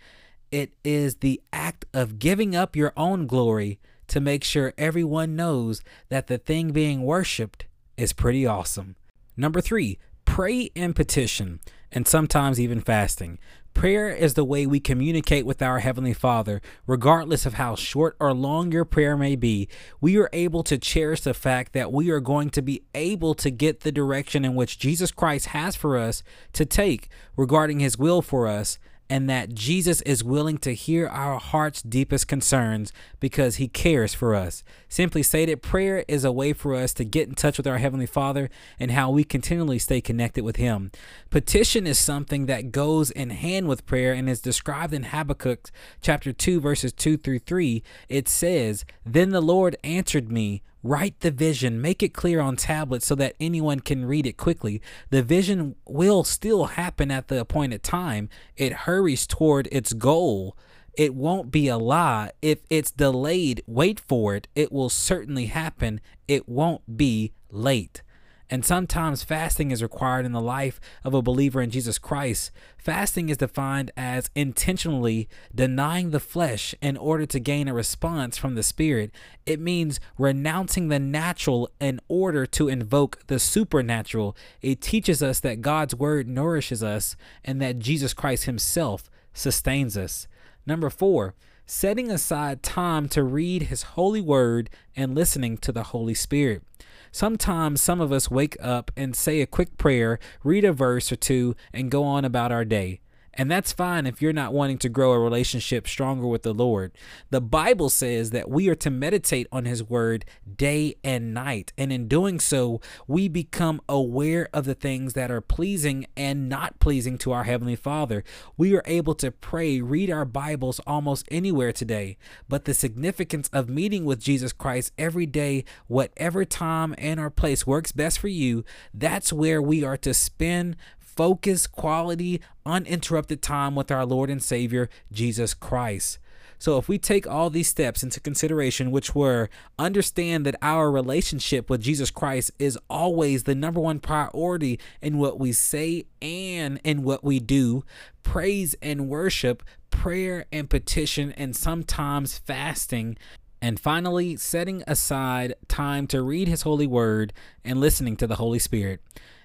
It 0.52 0.74
is 0.84 1.16
the 1.16 1.40
act 1.50 1.86
of 1.94 2.18
giving 2.18 2.54
up 2.54 2.76
your 2.76 2.92
own 2.94 3.26
glory 3.26 3.80
to 4.12 4.20
make 4.20 4.44
sure 4.44 4.74
everyone 4.76 5.34
knows 5.34 5.80
that 6.10 6.26
the 6.26 6.36
thing 6.36 6.70
being 6.70 7.00
worshiped 7.00 7.64
is 7.96 8.12
pretty 8.12 8.46
awesome. 8.46 8.94
Number 9.38 9.62
three, 9.62 9.98
pray 10.26 10.68
and 10.76 10.94
petition, 10.94 11.60
and 11.90 12.06
sometimes 12.06 12.60
even 12.60 12.82
fasting. 12.82 13.38
Prayer 13.72 14.10
is 14.10 14.34
the 14.34 14.44
way 14.44 14.66
we 14.66 14.80
communicate 14.80 15.46
with 15.46 15.62
our 15.62 15.78
Heavenly 15.78 16.12
Father. 16.12 16.60
Regardless 16.86 17.46
of 17.46 17.54
how 17.54 17.74
short 17.74 18.14
or 18.20 18.34
long 18.34 18.70
your 18.70 18.84
prayer 18.84 19.16
may 19.16 19.34
be, 19.34 19.66
we 19.98 20.18
are 20.18 20.28
able 20.34 20.62
to 20.64 20.76
cherish 20.76 21.22
the 21.22 21.32
fact 21.32 21.72
that 21.72 21.90
we 21.90 22.10
are 22.10 22.20
going 22.20 22.50
to 22.50 22.60
be 22.60 22.82
able 22.94 23.32
to 23.36 23.50
get 23.50 23.80
the 23.80 23.92
direction 23.92 24.44
in 24.44 24.54
which 24.54 24.78
Jesus 24.78 25.10
Christ 25.10 25.46
has 25.46 25.74
for 25.74 25.96
us 25.96 26.22
to 26.52 26.66
take 26.66 27.08
regarding 27.34 27.80
His 27.80 27.96
will 27.96 28.20
for 28.20 28.46
us 28.46 28.78
and 29.12 29.28
that 29.28 29.52
Jesus 29.52 30.00
is 30.06 30.24
willing 30.24 30.56
to 30.56 30.72
hear 30.72 31.06
our 31.06 31.38
heart's 31.38 31.82
deepest 31.82 32.26
concerns 32.28 32.94
because 33.20 33.56
he 33.56 33.68
cares 33.68 34.14
for 34.14 34.34
us. 34.34 34.64
Simply 34.88 35.22
stated, 35.22 35.60
prayer 35.60 36.02
is 36.08 36.24
a 36.24 36.32
way 36.32 36.54
for 36.54 36.74
us 36.74 36.94
to 36.94 37.04
get 37.04 37.28
in 37.28 37.34
touch 37.34 37.58
with 37.58 37.66
our 37.66 37.76
Heavenly 37.76 38.06
Father 38.06 38.48
and 38.80 38.90
how 38.90 39.10
we 39.10 39.22
continually 39.22 39.78
stay 39.78 40.00
connected 40.00 40.44
with 40.44 40.56
Him. 40.56 40.90
Petition 41.28 41.86
is 41.86 41.98
something 41.98 42.46
that 42.46 42.72
goes 42.72 43.10
in 43.10 43.28
hand 43.28 43.68
with 43.68 43.84
prayer 43.84 44.14
and 44.14 44.30
is 44.30 44.40
described 44.40 44.94
in 44.94 45.02
Habakkuk 45.02 45.70
chapter 46.00 46.32
2, 46.32 46.58
verses 46.62 46.94
2 46.94 47.18
through 47.18 47.40
3. 47.40 47.82
It 48.08 48.30
says, 48.30 48.86
Then 49.04 49.28
the 49.28 49.42
Lord 49.42 49.76
answered 49.84 50.32
me, 50.32 50.62
Write 50.82 51.20
the 51.20 51.30
vision, 51.30 51.80
make 51.80 52.02
it 52.02 52.12
clear 52.12 52.40
on 52.40 52.56
tablets 52.56 53.06
so 53.06 53.14
that 53.14 53.36
anyone 53.38 53.80
can 53.80 54.04
read 54.04 54.26
it 54.26 54.36
quickly. 54.36 54.82
The 55.10 55.22
vision 55.22 55.76
will 55.86 56.24
still 56.24 56.64
happen 56.64 57.10
at 57.10 57.28
the 57.28 57.40
appointed 57.40 57.82
time. 57.82 58.28
It 58.56 58.72
hurries 58.72 59.26
toward 59.26 59.68
its 59.70 59.92
goal. 59.92 60.56
It 60.94 61.14
won't 61.14 61.50
be 61.50 61.68
a 61.68 61.78
lie. 61.78 62.32
If 62.42 62.60
it's 62.68 62.90
delayed, 62.90 63.62
wait 63.66 64.00
for 64.00 64.34
it. 64.34 64.48
It 64.54 64.72
will 64.72 64.90
certainly 64.90 65.46
happen. 65.46 66.00
It 66.26 66.48
won't 66.48 66.96
be 66.96 67.32
late. 67.48 68.02
And 68.52 68.66
sometimes 68.66 69.22
fasting 69.22 69.70
is 69.70 69.82
required 69.82 70.26
in 70.26 70.32
the 70.32 70.40
life 70.42 70.78
of 71.04 71.14
a 71.14 71.22
believer 71.22 71.62
in 71.62 71.70
Jesus 71.70 71.98
Christ. 71.98 72.50
Fasting 72.76 73.30
is 73.30 73.38
defined 73.38 73.90
as 73.96 74.28
intentionally 74.34 75.26
denying 75.54 76.10
the 76.10 76.20
flesh 76.20 76.74
in 76.82 76.98
order 76.98 77.24
to 77.24 77.40
gain 77.40 77.66
a 77.66 77.72
response 77.72 78.36
from 78.36 78.54
the 78.54 78.62
Spirit. 78.62 79.10
It 79.46 79.58
means 79.58 80.00
renouncing 80.18 80.88
the 80.88 80.98
natural 80.98 81.70
in 81.80 81.98
order 82.08 82.44
to 82.44 82.68
invoke 82.68 83.26
the 83.26 83.38
supernatural. 83.38 84.36
It 84.60 84.82
teaches 84.82 85.22
us 85.22 85.40
that 85.40 85.62
God's 85.62 85.94
Word 85.94 86.28
nourishes 86.28 86.82
us 86.82 87.16
and 87.42 87.58
that 87.62 87.78
Jesus 87.78 88.12
Christ 88.12 88.44
Himself 88.44 89.08
sustains 89.32 89.96
us. 89.96 90.28
Number 90.66 90.90
four, 90.90 91.34
setting 91.72 92.10
aside 92.10 92.62
time 92.62 93.08
to 93.08 93.24
read 93.24 93.62
His 93.62 93.82
holy 93.82 94.20
Word 94.20 94.68
and 94.94 95.14
listening 95.14 95.56
to 95.56 95.72
the 95.72 95.84
Holy 95.84 96.12
Spirit. 96.12 96.62
Sometimes 97.10 97.82
some 97.82 97.98
of 97.98 98.12
us 98.12 98.30
wake 98.30 98.58
up 98.60 98.90
and 98.94 99.16
say 99.16 99.40
a 99.40 99.46
quick 99.46 99.78
prayer, 99.78 100.18
read 100.44 100.66
a 100.66 100.72
verse 100.74 101.10
or 101.10 101.16
two, 101.16 101.56
and 101.72 101.90
go 101.90 102.04
on 102.04 102.26
about 102.26 102.52
our 102.52 102.66
day. 102.66 103.00
And 103.34 103.50
that's 103.50 103.72
fine 103.72 104.06
if 104.06 104.20
you're 104.20 104.32
not 104.32 104.52
wanting 104.52 104.78
to 104.78 104.88
grow 104.88 105.12
a 105.12 105.18
relationship 105.18 105.88
stronger 105.88 106.26
with 106.26 106.42
the 106.42 106.52
Lord. 106.52 106.92
The 107.30 107.40
Bible 107.40 107.88
says 107.88 108.30
that 108.30 108.50
we 108.50 108.68
are 108.68 108.74
to 108.76 108.90
meditate 108.90 109.46
on 109.50 109.64
His 109.64 109.82
Word 109.82 110.24
day 110.56 110.96
and 111.02 111.32
night. 111.32 111.72
And 111.78 111.92
in 111.92 112.08
doing 112.08 112.40
so, 112.40 112.80
we 113.06 113.28
become 113.28 113.80
aware 113.88 114.48
of 114.52 114.66
the 114.66 114.74
things 114.74 115.14
that 115.14 115.30
are 115.30 115.40
pleasing 115.40 116.06
and 116.16 116.48
not 116.48 116.78
pleasing 116.78 117.16
to 117.18 117.32
our 117.32 117.44
Heavenly 117.44 117.76
Father. 117.76 118.22
We 118.58 118.76
are 118.76 118.82
able 118.84 119.14
to 119.16 119.30
pray, 119.30 119.80
read 119.80 120.10
our 120.10 120.26
Bibles 120.26 120.80
almost 120.86 121.26
anywhere 121.30 121.72
today. 121.72 122.18
But 122.48 122.66
the 122.66 122.74
significance 122.74 123.48
of 123.52 123.68
meeting 123.68 124.04
with 124.04 124.20
Jesus 124.20 124.52
Christ 124.52 124.92
every 124.98 125.26
day, 125.26 125.64
whatever 125.86 126.44
time 126.44 126.94
and 126.98 127.18
or 127.18 127.30
place 127.30 127.66
works 127.66 127.92
best 127.92 128.18
for 128.18 128.28
you, 128.28 128.64
that's 128.92 129.32
where 129.32 129.62
we 129.62 129.82
are 129.82 129.96
to 129.98 130.12
spend 130.12 130.76
focus, 131.16 131.66
quality, 131.66 132.40
uninterrupted 132.64 133.42
time 133.42 133.74
with 133.74 133.90
our 133.90 134.06
Lord 134.06 134.30
and 134.30 134.42
Savior, 134.42 134.88
Jesus 135.10 135.54
Christ. 135.54 136.18
So, 136.62 136.78
if 136.78 136.88
we 136.88 136.96
take 136.96 137.26
all 137.26 137.50
these 137.50 137.66
steps 137.66 138.04
into 138.04 138.20
consideration, 138.20 138.92
which 138.92 139.16
were 139.16 139.48
understand 139.80 140.46
that 140.46 140.54
our 140.62 140.92
relationship 140.92 141.68
with 141.68 141.82
Jesus 141.82 142.08
Christ 142.12 142.52
is 142.60 142.78
always 142.88 143.42
the 143.42 143.56
number 143.56 143.80
one 143.80 143.98
priority 143.98 144.78
in 145.00 145.18
what 145.18 145.40
we 145.40 145.52
say 145.52 146.04
and 146.20 146.80
in 146.84 147.02
what 147.02 147.24
we 147.24 147.40
do, 147.40 147.82
praise 148.22 148.76
and 148.80 149.08
worship, 149.08 149.64
prayer 149.90 150.44
and 150.52 150.70
petition, 150.70 151.32
and 151.32 151.56
sometimes 151.56 152.38
fasting, 152.38 153.16
and 153.60 153.80
finally, 153.80 154.36
setting 154.36 154.84
aside 154.86 155.54
time 155.66 156.06
to 156.06 156.22
read 156.22 156.46
His 156.46 156.62
holy 156.62 156.86
word 156.86 157.32
and 157.64 157.80
listening 157.80 158.16
to 158.18 158.28
the 158.28 158.36
Holy 158.36 158.60
Spirit. 158.60 159.00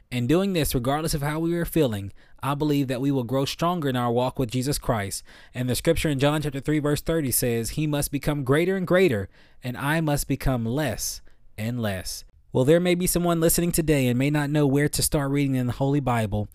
In 0.10 0.26
doing 0.26 0.54
this, 0.54 0.74
regardless 0.74 1.14
of 1.14 1.22
how 1.22 1.40
we 1.40 1.54
are 1.56 1.66
feeling, 1.66 2.14
I 2.42 2.56
believe 2.56 2.88
that 2.88 3.02
we 3.02 3.12
will 3.12 3.26
grow 3.26 3.44
stronger 3.44 3.90
in 3.90 3.98
our 3.98 4.12
walk 4.12 4.40
with 4.40 4.52
Jesus 4.52 4.78
Christ. 4.78 5.22
And 5.54 5.70
the 5.70 5.76
scripture 5.76 6.08
in 6.08 6.18
John 6.18 6.42
chapter 6.42 6.62
3 6.62 6.80
verse 6.80 7.02
30 7.02 7.30
says, 7.30 7.72
"He 7.72 7.88
must 7.88 8.10
become 8.10 8.46
greater 8.46 8.78
and 8.78 8.88
greater, 8.88 9.28
and 9.62 9.76
I 9.76 10.00
must 10.00 10.30
become 10.30 10.66
less 10.66 11.20
and 11.58 11.82
less." 11.82 12.24
Well, 12.54 12.64
there 12.64 12.80
may 12.80 12.96
be 12.96 13.06
someone 13.06 13.42
listening 13.42 13.74
today 13.74 14.08
and 14.08 14.18
may 14.18 14.30
not 14.30 14.50
know 14.50 14.66
where 14.66 14.88
to 14.88 15.04
start 15.04 15.30
reading 15.30 15.56
in 15.56 15.68
the 15.68 15.74
Holy 15.74 16.00
Bible. 16.00 16.48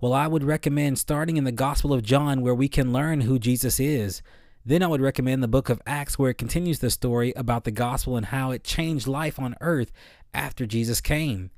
Well, 0.00 0.12
I 0.12 0.28
would 0.28 0.44
recommend 0.44 1.00
starting 1.00 1.36
in 1.36 1.42
the 1.42 1.50
Gospel 1.50 1.92
of 1.92 2.04
John 2.04 2.42
where 2.42 2.54
we 2.54 2.68
can 2.68 2.92
learn 2.92 3.22
who 3.22 3.40
Jesus 3.40 3.80
is. 3.80 4.22
Then 4.64 4.84
I 4.84 4.86
would 4.86 5.00
recommend 5.00 5.42
the 5.42 5.48
book 5.48 5.68
of 5.68 5.82
Acts 5.84 6.16
where 6.16 6.30
it 6.30 6.38
continues 6.38 6.78
the 6.78 6.90
story 6.90 7.32
about 7.34 7.64
the 7.64 7.70
gospel 7.72 8.16
and 8.16 8.26
how 8.26 8.52
it 8.52 8.62
changed 8.62 9.08
life 9.08 9.40
on 9.40 9.56
earth 9.60 9.90
after 10.32 10.64
Jesus 10.64 11.00
came. 11.00 11.50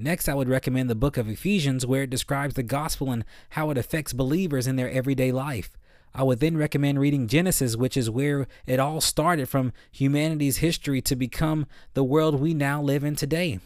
Next, 0.00 0.28
I 0.28 0.34
would 0.34 0.48
recommend 0.48 0.88
the 0.88 0.94
book 0.94 1.16
of 1.16 1.28
Ephesians, 1.28 1.84
where 1.84 2.04
it 2.04 2.10
describes 2.10 2.54
the 2.54 2.62
gospel 2.62 3.10
and 3.10 3.24
how 3.50 3.70
it 3.70 3.78
affects 3.78 4.12
believers 4.12 4.68
in 4.68 4.76
their 4.76 4.88
everyday 4.90 5.32
life. 5.32 5.76
I 6.14 6.22
would 6.22 6.38
then 6.38 6.56
recommend 6.56 7.00
reading 7.00 7.26
Genesis, 7.26 7.76
which 7.76 7.96
is 7.96 8.08
where 8.08 8.46
it 8.64 8.78
all 8.78 9.00
started 9.00 9.48
from 9.48 9.72
humanity's 9.90 10.58
history 10.58 11.02
to 11.02 11.16
become 11.16 11.66
the 11.94 12.04
world 12.04 12.40
we 12.40 12.54
now 12.54 12.80
live 12.80 13.02
in 13.02 13.16
today. 13.16 13.58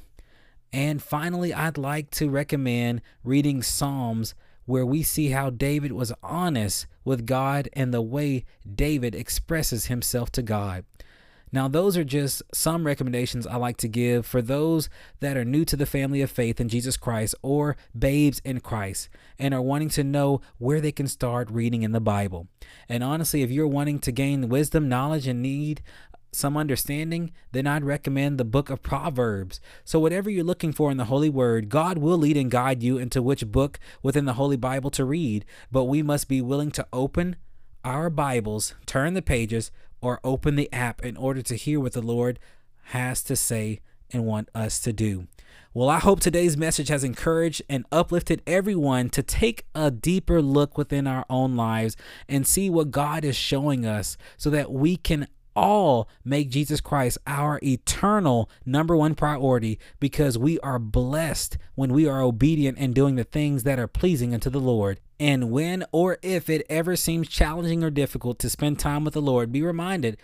And 0.72 1.02
finally, 1.02 1.52
I'd 1.52 1.76
like 1.76 2.10
to 2.12 2.30
recommend 2.30 3.02
reading 3.22 3.62
Psalms, 3.62 4.34
where 4.64 4.86
we 4.86 5.02
see 5.02 5.30
how 5.30 5.50
David 5.50 5.92
was 5.92 6.14
honest 6.22 6.86
with 7.04 7.26
God 7.26 7.68
and 7.74 7.92
the 7.92 8.00
way 8.00 8.46
David 8.74 9.14
expresses 9.14 9.86
himself 9.86 10.32
to 10.32 10.42
God. 10.42 10.86
Now, 11.52 11.68
those 11.68 11.98
are 11.98 12.04
just 12.04 12.42
some 12.54 12.86
recommendations 12.86 13.46
I 13.46 13.56
like 13.56 13.76
to 13.78 13.88
give 13.88 14.24
for 14.24 14.40
those 14.40 14.88
that 15.20 15.36
are 15.36 15.44
new 15.44 15.66
to 15.66 15.76
the 15.76 15.84
family 15.84 16.22
of 16.22 16.30
faith 16.30 16.58
in 16.60 16.70
Jesus 16.70 16.96
Christ 16.96 17.34
or 17.42 17.76
babes 17.96 18.40
in 18.42 18.60
Christ 18.60 19.10
and 19.38 19.52
are 19.52 19.60
wanting 19.60 19.90
to 19.90 20.02
know 20.02 20.40
where 20.56 20.80
they 20.80 20.92
can 20.92 21.06
start 21.06 21.50
reading 21.50 21.82
in 21.82 21.92
the 21.92 22.00
Bible. 22.00 22.48
And 22.88 23.04
honestly, 23.04 23.42
if 23.42 23.50
you're 23.50 23.66
wanting 23.66 23.98
to 24.00 24.12
gain 24.12 24.48
wisdom, 24.48 24.88
knowledge, 24.88 25.26
and 25.26 25.42
need 25.42 25.82
some 26.34 26.56
understanding, 26.56 27.30
then 27.52 27.66
I'd 27.66 27.84
recommend 27.84 28.38
the 28.38 28.44
book 28.44 28.70
of 28.70 28.82
Proverbs. 28.82 29.60
So, 29.84 30.00
whatever 30.00 30.30
you're 30.30 30.44
looking 30.44 30.72
for 30.72 30.90
in 30.90 30.96
the 30.96 31.04
Holy 31.04 31.28
Word, 31.28 31.68
God 31.68 31.98
will 31.98 32.16
lead 32.16 32.38
and 32.38 32.50
guide 32.50 32.82
you 32.82 32.96
into 32.96 33.20
which 33.20 33.46
book 33.46 33.78
within 34.02 34.24
the 34.24 34.32
Holy 34.34 34.56
Bible 34.56 34.90
to 34.92 35.04
read, 35.04 35.44
but 35.70 35.84
we 35.84 36.02
must 36.02 36.28
be 36.28 36.40
willing 36.40 36.70
to 36.70 36.86
open 36.90 37.36
our 37.84 38.08
Bibles, 38.08 38.74
turn 38.86 39.12
the 39.12 39.20
pages, 39.20 39.70
or 40.02 40.20
open 40.22 40.56
the 40.56 40.70
app 40.72 41.02
in 41.04 41.16
order 41.16 41.40
to 41.40 41.54
hear 41.54 41.80
what 41.80 41.92
the 41.92 42.02
Lord 42.02 42.38
has 42.86 43.22
to 43.22 43.36
say 43.36 43.80
and 44.12 44.26
want 44.26 44.50
us 44.54 44.78
to 44.80 44.92
do. 44.92 45.28
Well, 45.74 45.88
I 45.88 46.00
hope 46.00 46.20
today's 46.20 46.56
message 46.56 46.88
has 46.88 47.02
encouraged 47.02 47.62
and 47.66 47.86
uplifted 47.90 48.42
everyone 48.46 49.08
to 49.10 49.22
take 49.22 49.64
a 49.74 49.90
deeper 49.90 50.42
look 50.42 50.76
within 50.76 51.06
our 51.06 51.24
own 51.30 51.56
lives 51.56 51.96
and 52.28 52.46
see 52.46 52.68
what 52.68 52.90
God 52.90 53.24
is 53.24 53.36
showing 53.36 53.86
us 53.86 54.18
so 54.36 54.50
that 54.50 54.70
we 54.70 54.98
can 54.98 55.28
all 55.54 56.08
make 56.24 56.50
Jesus 56.50 56.80
Christ 56.80 57.18
our 57.26 57.58
eternal 57.62 58.50
number 58.64 58.96
one 58.96 59.14
priority 59.14 59.78
because 60.00 60.38
we 60.38 60.58
are 60.60 60.78
blessed 60.78 61.58
when 61.74 61.92
we 61.92 62.06
are 62.06 62.22
obedient 62.22 62.78
and 62.78 62.94
doing 62.94 63.16
the 63.16 63.24
things 63.24 63.62
that 63.64 63.78
are 63.78 63.88
pleasing 63.88 64.34
unto 64.34 64.50
the 64.50 64.60
Lord. 64.60 65.00
And 65.20 65.50
when 65.50 65.84
or 65.92 66.18
if 66.22 66.50
it 66.50 66.66
ever 66.68 66.96
seems 66.96 67.28
challenging 67.28 67.84
or 67.84 67.90
difficult 67.90 68.38
to 68.40 68.50
spend 68.50 68.78
time 68.78 69.04
with 69.04 69.14
the 69.14 69.22
Lord, 69.22 69.52
be 69.52 69.62
reminded 69.62 70.16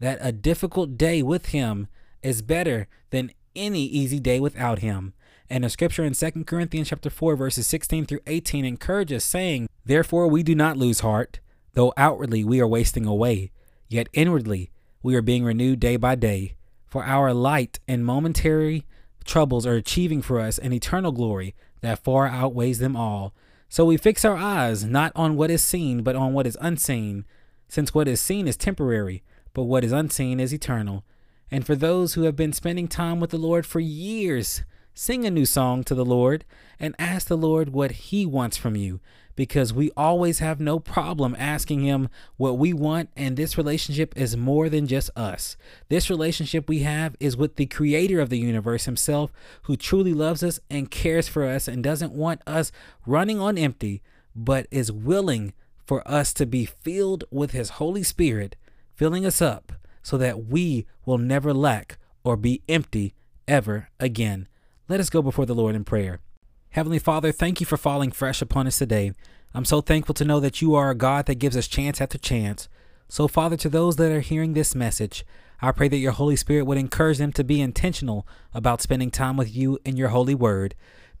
that 0.00 0.18
a 0.20 0.32
difficult 0.32 0.96
day 0.96 1.22
with 1.22 1.46
Him 1.46 1.88
is 2.22 2.42
better 2.42 2.86
than 3.10 3.32
any 3.56 3.84
easy 3.84 4.20
day 4.20 4.40
without 4.40 4.80
Him. 4.80 5.14
And 5.50 5.64
the 5.64 5.70
scripture 5.70 6.04
in 6.04 6.14
2 6.14 6.44
Corinthians 6.44 6.88
chapter 6.88 7.10
4 7.10 7.36
verses 7.36 7.66
16 7.66 8.06
through 8.06 8.20
18 8.26 8.64
encourages 8.64 9.24
saying, 9.24 9.68
"Therefore 9.84 10.28
we 10.28 10.42
do 10.42 10.54
not 10.54 10.76
lose 10.76 11.00
heart, 11.00 11.40
though 11.74 11.92
outwardly 11.96 12.44
we 12.44 12.60
are 12.60 12.68
wasting 12.68 13.06
away, 13.06 13.50
yet 13.88 14.08
inwardly 14.12 14.70
we 15.04 15.14
are 15.14 15.22
being 15.22 15.44
renewed 15.44 15.78
day 15.78 15.96
by 15.96 16.14
day. 16.14 16.54
For 16.86 17.04
our 17.04 17.34
light 17.34 17.78
and 17.86 18.06
momentary 18.06 18.86
troubles 19.26 19.66
are 19.66 19.74
achieving 19.74 20.22
for 20.22 20.40
us 20.40 20.56
an 20.56 20.72
eternal 20.72 21.12
glory 21.12 21.54
that 21.82 22.02
far 22.02 22.26
outweighs 22.26 22.78
them 22.78 22.96
all. 22.96 23.34
So 23.68 23.84
we 23.84 23.98
fix 23.98 24.24
our 24.24 24.36
eyes 24.36 24.82
not 24.82 25.12
on 25.14 25.36
what 25.36 25.50
is 25.50 25.62
seen, 25.62 26.02
but 26.02 26.16
on 26.16 26.32
what 26.32 26.46
is 26.46 26.56
unseen, 26.58 27.26
since 27.68 27.92
what 27.92 28.08
is 28.08 28.18
seen 28.18 28.48
is 28.48 28.56
temporary, 28.56 29.22
but 29.52 29.64
what 29.64 29.84
is 29.84 29.92
unseen 29.92 30.40
is 30.40 30.54
eternal. 30.54 31.04
And 31.50 31.66
for 31.66 31.74
those 31.74 32.14
who 32.14 32.22
have 32.22 32.34
been 32.34 32.54
spending 32.54 32.88
time 32.88 33.20
with 33.20 33.28
the 33.28 33.36
Lord 33.36 33.66
for 33.66 33.80
years, 33.80 34.62
sing 34.94 35.26
a 35.26 35.30
new 35.30 35.44
song 35.44 35.84
to 35.84 35.94
the 35.94 36.04
Lord 36.04 36.44
and 36.78 36.94
ask 36.98 37.26
the 37.26 37.36
Lord 37.36 37.70
what 37.70 37.90
He 37.92 38.24
wants 38.24 38.56
from 38.56 38.76
you 38.76 39.00
because 39.36 39.72
we 39.72 39.90
always 39.96 40.38
have 40.38 40.60
no 40.60 40.78
problem 40.78 41.34
asking 41.38 41.80
Him 41.80 42.08
what 42.36 42.58
we 42.58 42.72
want. 42.72 43.10
And 43.16 43.36
this 43.36 43.58
relationship 43.58 44.16
is 44.16 44.36
more 44.36 44.68
than 44.68 44.86
just 44.86 45.10
us. 45.16 45.56
This 45.88 46.08
relationship 46.08 46.68
we 46.68 46.80
have 46.80 47.16
is 47.18 47.36
with 47.36 47.56
the 47.56 47.66
Creator 47.66 48.20
of 48.20 48.30
the 48.30 48.38
universe 48.38 48.84
Himself, 48.84 49.32
who 49.62 49.76
truly 49.76 50.12
loves 50.12 50.42
us 50.42 50.60
and 50.70 50.90
cares 50.90 51.28
for 51.28 51.44
us 51.44 51.66
and 51.68 51.82
doesn't 51.82 52.12
want 52.12 52.42
us 52.46 52.70
running 53.06 53.40
on 53.40 53.58
empty, 53.58 54.02
but 54.34 54.66
is 54.70 54.92
willing 54.92 55.52
for 55.84 56.06
us 56.08 56.32
to 56.34 56.46
be 56.46 56.64
filled 56.64 57.24
with 57.30 57.50
His 57.50 57.70
Holy 57.70 58.02
Spirit, 58.02 58.56
filling 58.94 59.26
us 59.26 59.42
up 59.42 59.72
so 60.02 60.16
that 60.18 60.46
we 60.46 60.86
will 61.04 61.18
never 61.18 61.52
lack 61.52 61.98
or 62.22 62.36
be 62.36 62.62
empty 62.68 63.14
ever 63.48 63.88
again. 63.98 64.48
Let 64.86 65.00
us 65.00 65.08
go 65.08 65.22
before 65.22 65.46
the 65.46 65.54
Lord 65.54 65.74
in 65.74 65.84
prayer. 65.84 66.20
Heavenly 66.68 66.98
Father, 66.98 67.32
thank 67.32 67.58
you 67.58 67.64
for 67.64 67.78
falling 67.78 68.12
fresh 68.12 68.42
upon 68.42 68.66
us 68.66 68.76
today. 68.76 69.12
I'm 69.54 69.64
so 69.64 69.80
thankful 69.80 70.14
to 70.16 70.26
know 70.26 70.40
that 70.40 70.60
you 70.60 70.74
are 70.74 70.90
a 70.90 70.94
God 70.94 71.24
that 71.24 71.36
gives 71.36 71.56
us 71.56 71.66
chance 71.66 72.02
after 72.02 72.18
chance. 72.18 72.68
So, 73.08 73.26
Father, 73.26 73.56
to 73.56 73.70
those 73.70 73.96
that 73.96 74.12
are 74.12 74.20
hearing 74.20 74.52
this 74.52 74.74
message, 74.74 75.24
I 75.62 75.72
pray 75.72 75.88
that 75.88 75.96
your 75.96 76.12
Holy 76.12 76.36
Spirit 76.36 76.64
would 76.66 76.76
encourage 76.76 77.16
them 77.16 77.32
to 77.32 77.42
be 77.42 77.62
intentional 77.62 78.26
about 78.52 78.82
spending 78.82 79.10
time 79.10 79.38
with 79.38 79.56
you 79.56 79.78
in 79.86 79.96
your 79.96 80.08
holy 80.08 80.34
word 80.34 80.74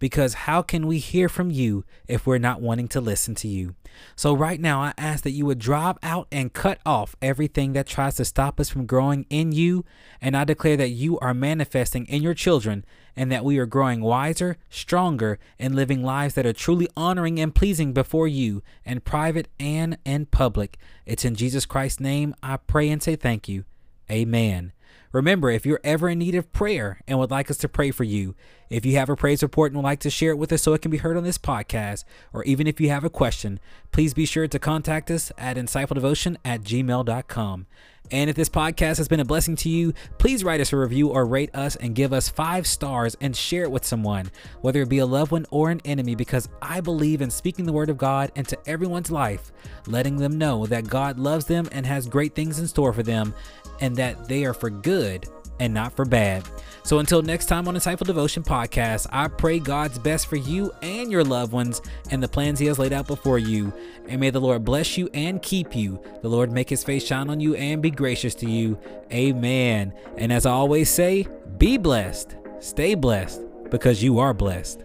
because 0.04 0.34
how 0.34 0.60
can 0.60 0.86
we 0.86 0.98
hear 0.98 1.30
from 1.30 1.50
you 1.50 1.82
if 2.06 2.26
we're 2.26 2.36
not 2.36 2.60
wanting 2.60 2.88
to 2.88 3.00
listen 3.00 3.34
to 3.34 3.48
you? 3.48 3.74
So, 4.14 4.34
right 4.34 4.60
now, 4.60 4.82
I 4.82 4.92
ask 4.98 5.24
that 5.24 5.30
you 5.30 5.46
would 5.46 5.58
drop 5.58 5.98
out 6.02 6.28
and 6.30 6.52
cut 6.52 6.78
off 6.84 7.16
everything 7.22 7.72
that 7.72 7.86
tries 7.86 8.16
to 8.16 8.26
stop 8.26 8.60
us 8.60 8.68
from 8.68 8.84
growing 8.84 9.24
in 9.30 9.52
you. 9.52 9.82
And 10.20 10.36
I 10.36 10.44
declare 10.44 10.76
that 10.76 10.90
you 10.90 11.18
are 11.20 11.32
manifesting 11.32 12.04
in 12.04 12.22
your 12.22 12.34
children 12.34 12.84
and 13.16 13.32
that 13.32 13.46
we 13.46 13.56
are 13.56 13.64
growing 13.64 14.02
wiser, 14.02 14.58
stronger, 14.68 15.38
and 15.58 15.74
living 15.74 16.02
lives 16.02 16.34
that 16.34 16.44
are 16.44 16.52
truly 16.52 16.86
honoring 16.94 17.40
and 17.40 17.54
pleasing 17.54 17.94
before 17.94 18.28
you 18.28 18.62
in 18.84 19.00
private 19.00 19.48
and 19.58 19.96
in 20.04 20.26
public. 20.26 20.76
It's 21.06 21.24
in 21.24 21.34
Jesus 21.34 21.64
Christ's 21.64 22.00
name 22.00 22.34
I 22.42 22.58
pray 22.58 22.90
and 22.90 23.02
say 23.02 23.16
thank 23.16 23.48
you. 23.48 23.64
Amen. 24.10 24.74
Remember, 25.14 25.48
if 25.48 25.64
you're 25.64 25.80
ever 25.84 26.08
in 26.08 26.18
need 26.18 26.34
of 26.34 26.52
prayer 26.52 27.00
and 27.06 27.20
would 27.20 27.30
like 27.30 27.48
us 27.48 27.56
to 27.58 27.68
pray 27.68 27.92
for 27.92 28.02
you, 28.02 28.34
if 28.68 28.84
you 28.84 28.96
have 28.96 29.08
a 29.08 29.14
praise 29.14 29.44
report 29.44 29.70
and 29.70 29.76
would 29.76 29.88
like 29.88 30.00
to 30.00 30.10
share 30.10 30.32
it 30.32 30.38
with 30.38 30.52
us 30.52 30.62
so 30.62 30.72
it 30.72 30.82
can 30.82 30.90
be 30.90 30.96
heard 30.96 31.16
on 31.16 31.22
this 31.22 31.38
podcast, 31.38 32.02
or 32.32 32.42
even 32.42 32.66
if 32.66 32.80
you 32.80 32.88
have 32.88 33.04
a 33.04 33.10
question, 33.10 33.60
please 33.92 34.12
be 34.12 34.26
sure 34.26 34.48
to 34.48 34.58
contact 34.58 35.12
us 35.12 35.30
at 35.38 35.56
insightfuldevotion 35.56 36.36
at 36.44 36.62
gmail.com. 36.62 37.66
And 38.10 38.28
if 38.28 38.36
this 38.36 38.50
podcast 38.50 38.98
has 38.98 39.08
been 39.08 39.20
a 39.20 39.24
blessing 39.24 39.56
to 39.56 39.68
you, 39.68 39.94
please 40.18 40.44
write 40.44 40.60
us 40.60 40.72
a 40.72 40.76
review 40.76 41.08
or 41.08 41.24
rate 41.24 41.54
us 41.54 41.74
and 41.76 41.94
give 41.94 42.12
us 42.12 42.28
five 42.28 42.66
stars 42.66 43.16
and 43.20 43.34
share 43.34 43.62
it 43.62 43.70
with 43.70 43.84
someone, 43.84 44.30
whether 44.60 44.82
it 44.82 44.90
be 44.90 44.98
a 44.98 45.06
loved 45.06 45.32
one 45.32 45.46
or 45.50 45.70
an 45.70 45.80
enemy, 45.84 46.14
because 46.14 46.48
I 46.60 46.80
believe 46.80 47.22
in 47.22 47.30
speaking 47.30 47.64
the 47.64 47.72
word 47.72 47.88
of 47.88 47.96
God 47.96 48.30
into 48.36 48.58
everyone's 48.68 49.10
life, 49.10 49.52
letting 49.86 50.16
them 50.16 50.36
know 50.36 50.66
that 50.66 50.86
God 50.86 51.18
loves 51.18 51.46
them 51.46 51.68
and 51.72 51.86
has 51.86 52.06
great 52.06 52.34
things 52.34 52.58
in 52.58 52.66
store 52.68 52.92
for 52.92 53.02
them, 53.02 53.34
and 53.80 53.96
that 53.96 54.28
they 54.28 54.44
are 54.44 54.54
for 54.54 54.70
good 54.70 55.26
and 55.60 55.72
not 55.72 55.94
for 55.94 56.04
bad. 56.04 56.44
So 56.82 56.98
until 56.98 57.22
next 57.22 57.46
time 57.46 57.66
on 57.66 57.74
Insightful 57.74 58.06
Devotion 58.06 58.42
Podcast, 58.42 59.06
I 59.10 59.28
pray 59.28 59.58
God's 59.58 59.98
best 59.98 60.26
for 60.26 60.36
you 60.36 60.72
and 60.82 61.10
your 61.10 61.24
loved 61.24 61.52
ones 61.52 61.80
and 62.10 62.22
the 62.22 62.28
plans 62.28 62.58
He 62.58 62.66
has 62.66 62.78
laid 62.78 62.92
out 62.92 63.06
before 63.06 63.38
you. 63.38 63.72
And 64.08 64.20
may 64.20 64.30
the 64.30 64.40
Lord 64.40 64.64
bless 64.64 64.98
you 64.98 65.08
and 65.14 65.40
keep 65.40 65.74
you. 65.74 66.02
The 66.22 66.28
Lord 66.28 66.52
make 66.52 66.68
His 66.68 66.84
face 66.84 67.06
shine 67.06 67.30
on 67.30 67.40
you 67.40 67.54
and 67.54 67.80
be 67.80 67.90
gracious 67.90 68.34
to 68.36 68.50
you. 68.50 68.78
Amen. 69.12 69.94
And 70.16 70.32
as 70.32 70.46
I 70.46 70.50
always 70.50 70.90
say, 70.90 71.26
be 71.56 71.78
blessed, 71.78 72.36
stay 72.60 72.94
blessed, 72.94 73.42
because 73.70 74.02
you 74.02 74.18
are 74.18 74.34
blessed. 74.34 74.82